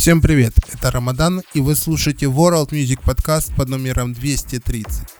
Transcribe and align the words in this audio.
Всем 0.00 0.22
привет, 0.22 0.54
это 0.72 0.90
Рамадан, 0.90 1.42
и 1.52 1.60
вы 1.60 1.76
слушаете 1.76 2.24
World 2.24 2.70
Music 2.70 3.04
Podcast 3.04 3.54
под 3.54 3.68
номером 3.68 4.14
230. 4.14 5.19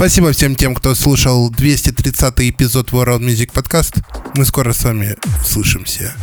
Спасибо 0.00 0.32
всем 0.32 0.56
тем, 0.56 0.74
кто 0.74 0.94
слушал 0.94 1.50
230 1.50 2.34
эпизод 2.38 2.88
World 2.88 3.20
Music 3.20 3.52
Podcast. 3.52 4.02
Мы 4.34 4.46
скоро 4.46 4.72
с 4.72 4.82
вами 4.82 5.14
услышимся. 5.42 6.14